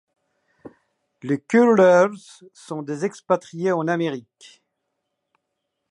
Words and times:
Les 1.21 1.39
curlers 1.39 2.41
sont 2.53 2.81
des 2.81 3.05
expatriés 3.05 3.71
en 3.71 3.87
Amérique. 3.87 4.63